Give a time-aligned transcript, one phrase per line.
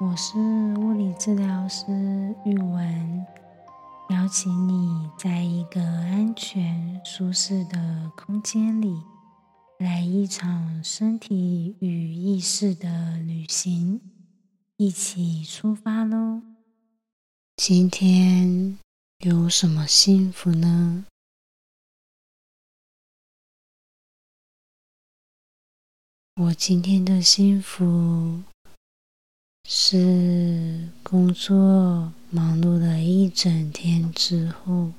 [0.00, 0.38] 我是
[0.78, 1.84] 物理治疗师
[2.46, 3.26] 玉文，
[4.08, 9.02] 邀请你在一个安全、舒适的空间里，
[9.78, 14.00] 来一场身体与意识的旅行，
[14.78, 16.40] 一起出发喽！
[17.56, 18.78] 今天
[19.18, 21.04] 有什么幸福呢？
[26.36, 28.44] 我今天的幸福
[29.72, 34.92] 是工作忙碌了一整天之后，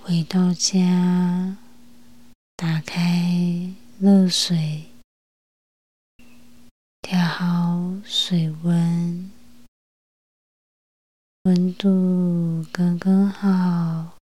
[0.00, 1.56] 回到家，
[2.56, 4.90] 打开热水，
[7.00, 9.30] 调好水温，
[11.44, 14.18] 温度刚刚好。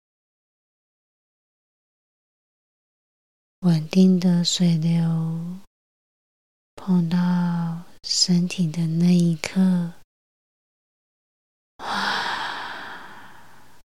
[3.60, 5.58] 稳定的水流
[6.74, 9.94] 碰到身体的那一刻，
[11.78, 13.82] 哇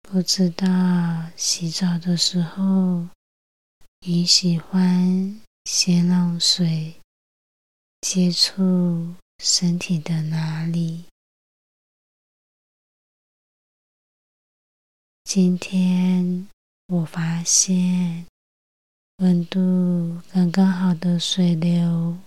[0.00, 0.66] 不知道
[1.36, 3.10] 洗澡的时候，
[4.00, 6.98] 你喜欢先让水
[8.00, 11.04] 接触身体的哪里？
[15.24, 16.48] 今天
[16.86, 18.24] 我发现
[19.18, 22.18] 温度刚刚好的水流，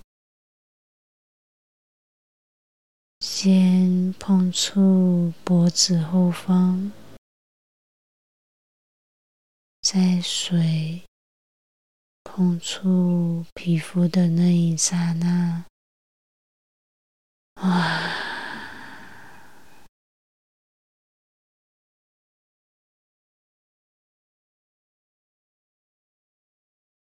[3.19, 6.91] 先碰触脖子后方，
[9.83, 11.03] 在水
[12.23, 15.65] 碰触皮肤的那一刹那，
[17.61, 18.08] 哇！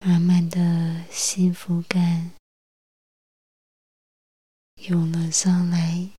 [0.06, 2.32] 满满的幸福感
[4.82, 6.10] 涌了上来，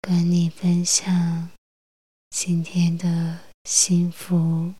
[0.00, 1.50] 跟你分享
[2.30, 4.74] 今天的幸福。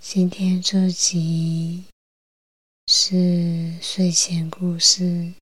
[0.00, 1.84] 今天这集
[2.88, 5.32] 是睡前故事。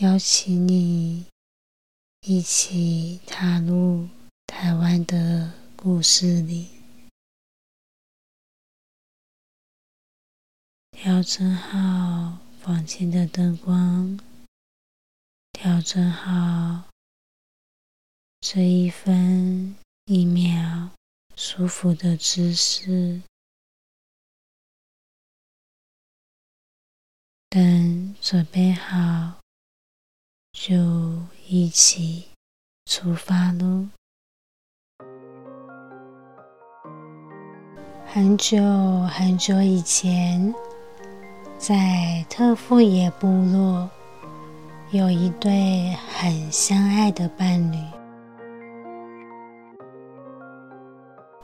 [0.00, 1.26] 邀请你
[2.20, 4.08] 一起踏入
[4.46, 6.68] 台湾的故事里，
[10.92, 14.20] 调整好房间的灯光，
[15.50, 16.88] 调整好
[18.38, 20.90] 这一分一秒
[21.34, 23.20] 舒服的姿势，
[27.48, 29.40] 等准备好。
[30.60, 30.74] 就
[31.46, 32.24] 一起
[32.86, 33.86] 出发喽！
[38.04, 38.58] 很久
[39.04, 40.52] 很久以前，
[41.56, 43.88] 在特富野部落，
[44.90, 47.78] 有一对很相爱的伴侣，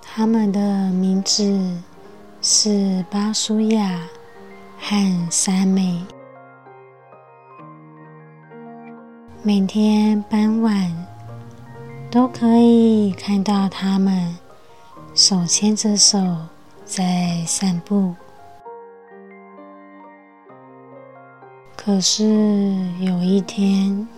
[0.02, 1.80] 他们的名字
[2.42, 4.00] 是巴苏亚
[4.76, 6.04] 和三美。
[9.46, 10.90] 每天傍晚
[12.10, 14.34] 都可以看到他们
[15.14, 16.18] 手牵着手
[16.86, 18.14] 在散步。
[21.76, 22.24] 可是
[23.00, 24.08] 有一天，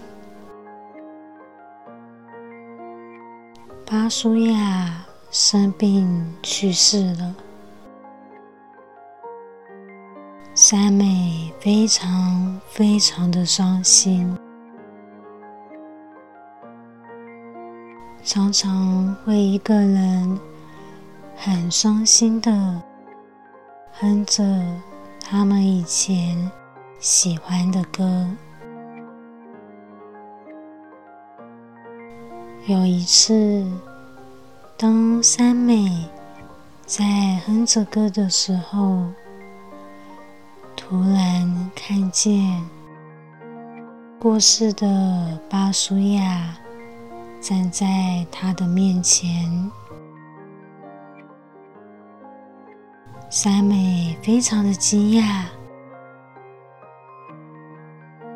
[3.85, 7.35] 巴苏亚生病去世了，
[10.55, 14.39] 三美非常非常的伤心。
[18.27, 20.41] 常常会一个人
[21.37, 22.83] 很伤心的
[24.01, 24.43] 哼着
[25.21, 26.51] 他们以前
[26.99, 28.27] 喜欢的歌。
[32.67, 33.65] 有一次，
[34.77, 36.05] 当三美
[36.85, 37.05] 在
[37.47, 39.05] 哼着歌的时候，
[40.75, 42.61] 突然看见
[44.19, 46.57] 过世的巴苏亚。
[47.49, 49.71] 站在他的面前，
[53.31, 55.45] 三美非常的惊讶。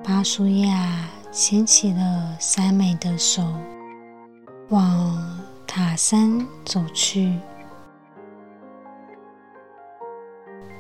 [0.05, 3.43] 巴苏亚牵起了三美的手，
[4.69, 7.37] 往塔山走去。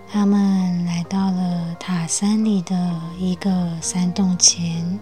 [0.06, 3.50] 他们来到了塔山里的一个
[3.80, 5.00] 山洞前。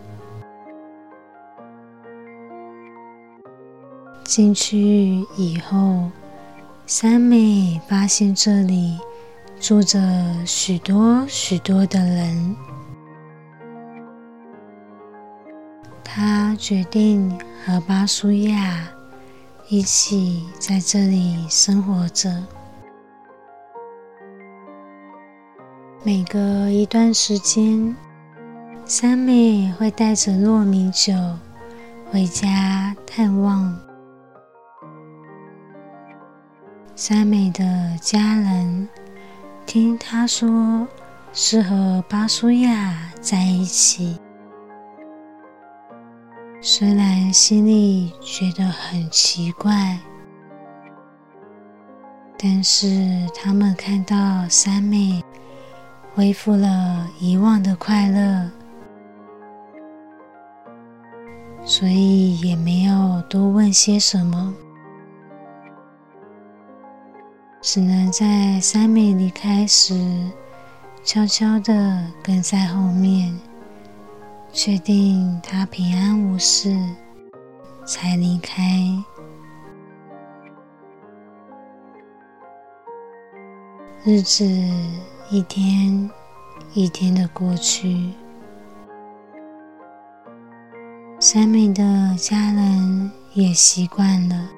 [4.29, 6.11] 进去以后，
[6.87, 8.99] 三美发现这里
[9.59, 9.99] 住着
[10.45, 12.55] 许多许多的人。
[16.05, 18.87] 他决定和巴苏亚
[19.67, 22.31] 一起在这里生活着。
[26.05, 27.97] 每隔一段时间，
[28.85, 31.15] 三美会带着糯米酒
[32.11, 33.88] 回家探望。
[37.01, 38.89] 三美的家人
[39.65, 40.85] 听他说
[41.33, 44.19] 是和巴苏亚在一起。
[46.61, 49.97] 虽然心里觉得很奇怪，
[52.37, 54.17] 但是他们看到
[54.49, 55.23] 三妹
[56.17, 58.51] 恢复了以往的快乐，
[61.65, 64.53] 所以也没有多问些什么，
[67.71, 69.95] 只能在三妹离开时
[71.05, 73.39] 悄悄的跟在后面。
[74.51, 76.75] 确定他平安无事，
[77.85, 78.63] 才离开。
[84.03, 84.47] 日子
[85.29, 86.11] 一天
[86.73, 88.15] 一天的过去，
[91.21, 94.49] 三美的家人也习惯了，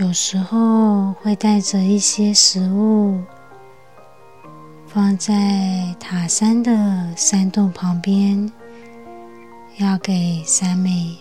[0.00, 3.20] 有时候会带着一些食物。
[4.86, 8.50] 放在塔山的山洞旁边，
[9.76, 11.18] 要给三美。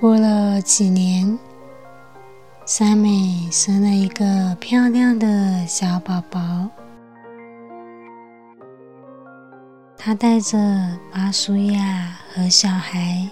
[0.00, 1.38] 过了几年，
[2.64, 6.40] 三美生了一个漂亮的小宝宝。
[9.98, 10.58] 她带着
[11.12, 13.28] 巴苏亚和小孩，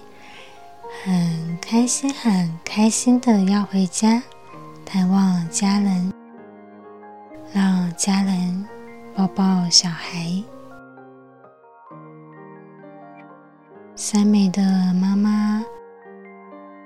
[1.01, 4.21] 很开心，很开心的要回家。
[4.85, 6.13] 探望家人，
[7.51, 8.67] 让家人
[9.15, 10.43] 抱抱小孩。
[13.95, 14.61] 三美的
[14.93, 15.63] 妈妈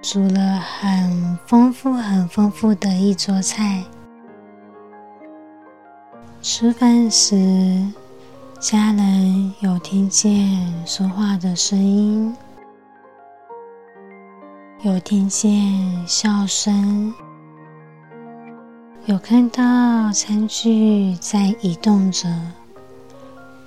[0.02, 3.84] 煮了很丰富、很丰富的一桌菜。
[6.42, 7.36] 吃饭时，
[8.60, 12.36] 家人有听见说话的声音，
[14.88, 17.14] 有听见笑声。
[19.06, 22.26] 有看到餐具在移动着，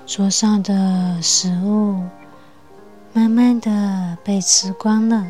[0.06, 2.02] 桌上的食物
[3.12, 5.26] 慢慢的被吃光了。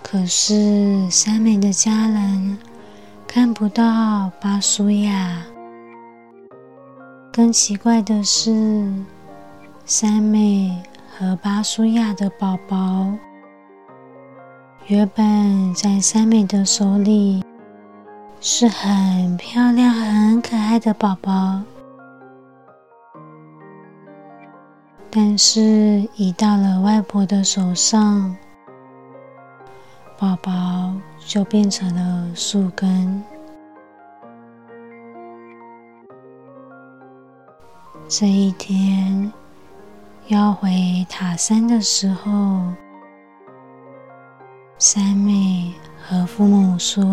[0.00, 2.56] 可是三美的家人
[3.26, 5.42] 看不到巴苏亚。
[7.32, 8.88] 更奇怪的是，
[9.84, 10.80] 三美
[11.18, 13.12] 和巴苏亚的宝宝
[14.86, 17.42] 原本在三美的手里。
[18.44, 21.62] 是很漂亮、很可爱的宝宝，
[25.08, 25.60] 但是，
[26.16, 28.36] 一到了外婆的手上，
[30.18, 30.92] 宝宝
[31.24, 33.22] 就变成了树根。
[38.08, 39.32] 这一天
[40.26, 42.60] 要回塔山的时候，
[44.84, 47.04] 三妹和父母说。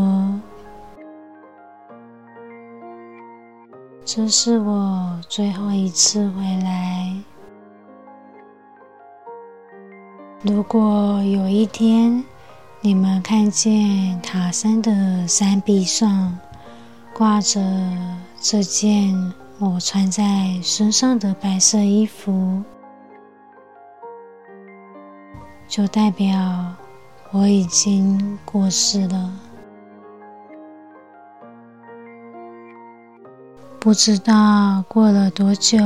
[4.03, 7.13] 这是我最后一次回来。
[10.41, 12.25] 如果有一天
[12.81, 16.35] 你们看见塔山的山壁上
[17.13, 17.61] 挂着
[18.41, 19.13] 这件
[19.59, 22.63] 我穿在身上的白色衣服，
[25.67, 26.35] 就代表
[27.31, 29.31] 我已经过世了。
[33.79, 35.77] 不知道过了多久，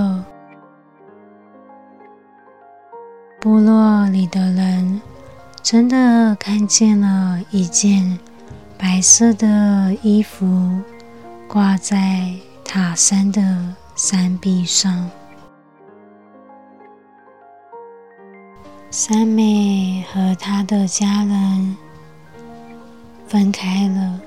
[3.42, 5.02] 部落里的人
[5.62, 8.18] 真的看见了一件
[8.78, 10.82] 白色的衣服
[11.48, 12.34] 挂在
[12.64, 15.10] 塔山的山壁上。
[18.96, 21.78] 三妹和他的家人
[23.28, 24.22] 分开了。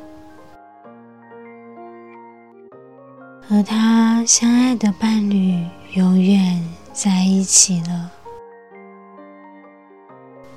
[3.40, 6.60] 和他相爱的伴侣永远
[6.92, 8.10] 在一起了。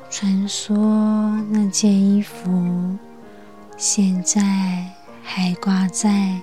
[0.10, 0.76] 传说
[1.52, 2.98] 那件衣服
[3.78, 4.42] 现在
[5.22, 6.42] 还挂在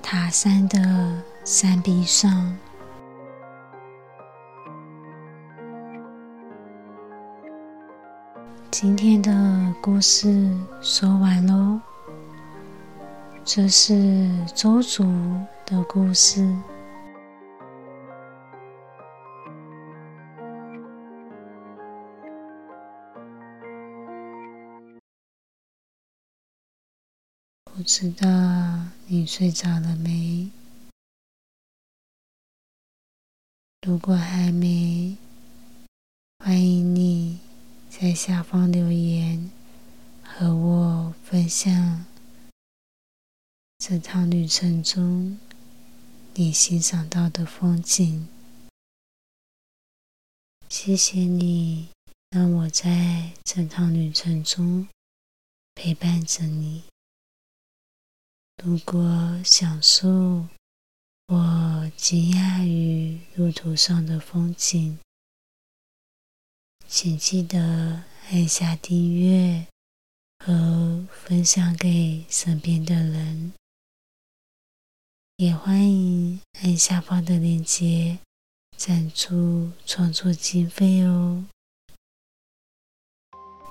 [0.00, 1.12] 塔山的
[1.44, 2.56] 山壁上。
[8.76, 9.32] 今天的
[9.80, 10.52] 故事
[10.82, 11.80] 说完喽。
[13.44, 15.04] 这是周族
[15.64, 16.44] 的故事。
[27.62, 28.26] 不知道
[29.06, 30.50] 你睡着了没？
[33.82, 35.16] 如果还没，
[36.40, 37.38] 欢迎你
[37.96, 39.52] 在下方留言，
[40.20, 42.04] 和我分享
[43.78, 45.38] 这趟旅程中
[46.34, 48.28] 你欣赏到的风景。
[50.68, 51.88] 谢谢你
[52.30, 54.88] 让我在这趟旅程中
[55.76, 56.82] 陪伴着你。
[58.60, 60.48] 如果享受
[61.28, 64.98] 我惊讶于路途上的风景，
[66.86, 69.66] 请记得按下订阅
[70.38, 73.52] 和分享给身边的人，
[75.36, 78.18] 也欢迎按下方的链接
[78.76, 81.44] 赞助创作经费哦。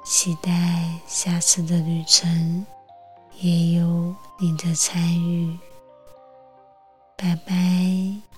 [0.05, 2.65] 期待下次的旅程
[3.39, 5.57] 也有你的参与，
[7.15, 8.32] 拜拜。